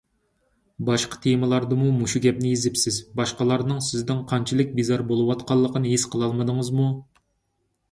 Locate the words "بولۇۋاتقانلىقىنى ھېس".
5.13-6.09